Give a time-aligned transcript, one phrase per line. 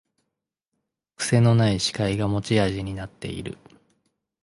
[1.15, 3.59] くせのない司会が持ち味になってる